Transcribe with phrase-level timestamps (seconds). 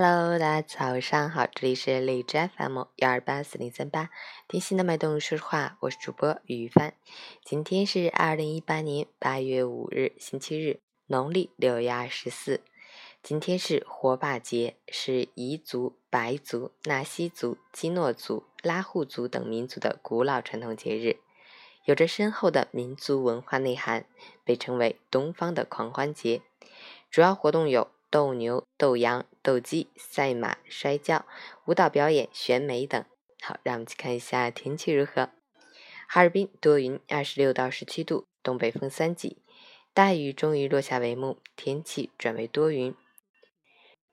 [0.00, 4.10] Hello，大家早上好，这里是荔枝 FM 幺二八四零三八，
[4.46, 6.94] 听心的脉动说话，我是主播于帆。
[7.44, 12.60] 今天是二零一八年八月五日，星期日，农历六月二十四。
[13.24, 21.16] 今天是火把节，是彝族、白族、纳西族、基诺族、拉祜族等民族的古老传统节日，
[21.86, 24.04] 有着深厚的民族文化内涵，
[24.44, 26.42] 被称为东方的狂欢节。
[27.10, 27.90] 主要活动有。
[28.10, 31.26] 斗牛、斗羊、斗鸡、赛马、摔跤、
[31.66, 33.04] 舞蹈表演、选美等。
[33.40, 35.30] 好，让我们去看一下天气如何。
[36.08, 39.42] 哈尔滨多云，二十六到十七度，东北风三级，
[39.92, 42.94] 大雨终于落下帷幕，天气转为多云，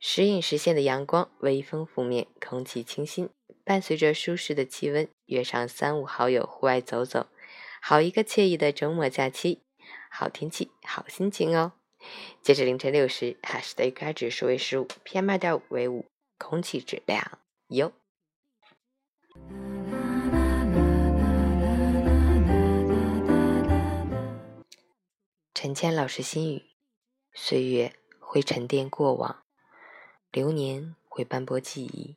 [0.00, 3.30] 时隐时现的阳光，微风拂面，空气清新，
[3.64, 7.28] 伴随着舒适的气温，约上三五好友户外走走，
[7.80, 9.62] 好一个惬意的周末假期，
[10.10, 11.74] 好天气，好心情哦。
[12.42, 16.06] 截至凌晨六时，哈市的 AQI 指数为十五，PM 二点五为五，
[16.38, 17.92] 空气质量优。
[25.52, 26.62] 陈谦老师心语：
[27.32, 29.42] 岁月会沉淀过往，
[30.30, 32.16] 流年会斑驳记忆，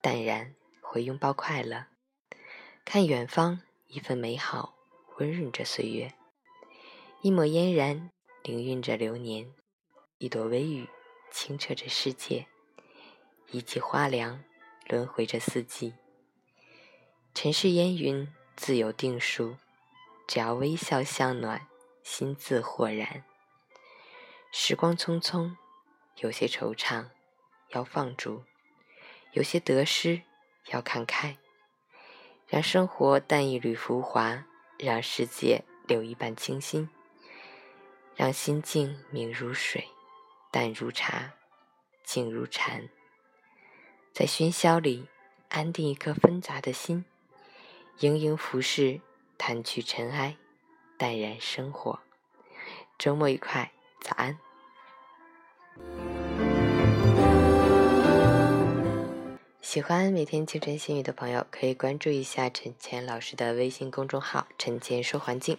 [0.00, 1.86] 淡然会拥抱快乐。
[2.84, 4.76] 看远方，一份美好
[5.18, 6.14] 温润着岁月，
[7.20, 8.13] 一抹嫣然。
[8.44, 9.54] 凌晕着流年，
[10.18, 10.86] 一朵微雨
[11.30, 12.46] 清澈着世界，
[13.50, 14.44] 一季花凉
[14.86, 15.94] 轮回着四季。
[17.32, 19.56] 尘世烟云自有定数，
[20.28, 21.66] 只要微笑向暖，
[22.02, 23.24] 心自豁然。
[24.52, 25.56] 时光匆匆，
[26.18, 27.06] 有些惆怅
[27.70, 28.44] 要放逐，
[29.32, 30.20] 有些得失
[30.66, 31.38] 要看开，
[32.46, 34.44] 让生活淡一缕浮华，
[34.78, 36.90] 让世界留一半清新。
[38.16, 39.88] 让心境明如水，
[40.52, 41.32] 淡如茶，
[42.04, 42.88] 静如禅，
[44.12, 45.08] 在喧嚣里
[45.48, 47.04] 安定一颗纷杂的心，
[47.98, 49.00] 盈盈浮世，
[49.36, 50.36] 掸去尘埃，
[50.96, 52.00] 淡然生活。
[52.96, 54.38] 周末愉快，早安！
[59.60, 65.58] 喜欢每天清晨心语的朋友，可以关注一下陈谦老师的微信公众号“陈谦说环境”，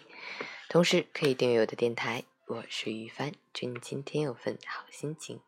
[0.69, 2.23] 同时可以订阅我的电台。
[2.47, 5.41] 我是于帆，祝你今天有份好心情。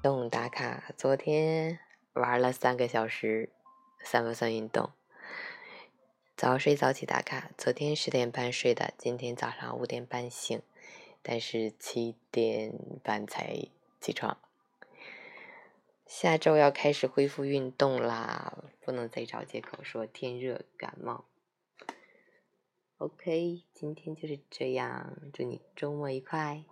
[0.00, 1.80] 动打卡，昨天
[2.12, 3.50] 玩了三个小时，
[4.04, 4.92] 算不算运动？
[6.36, 10.62] 早睡早起打卡，昨天十点半睡的，今天早上五点半醒，
[11.22, 13.66] 但是七点半才
[14.00, 14.38] 起床。
[16.06, 21.24] 下周要开始恢复运动啦，不能再找借口说天热感冒。
[23.00, 26.62] OK，今天就是这样，祝你周末愉快。